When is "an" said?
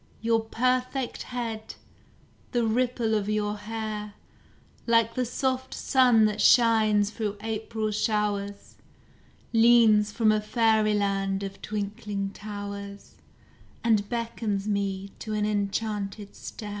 15.33-15.45